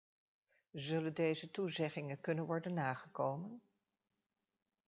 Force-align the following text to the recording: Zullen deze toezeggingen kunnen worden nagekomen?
Zullen 0.73 1.13
deze 1.13 1.51
toezeggingen 1.51 2.19
kunnen 2.21 2.45
worden 2.45 2.73
nagekomen? 2.73 3.61